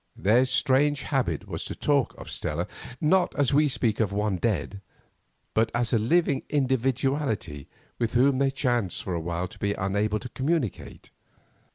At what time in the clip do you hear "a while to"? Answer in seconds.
9.13-9.59